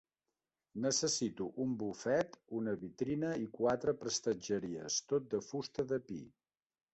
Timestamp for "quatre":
3.59-3.95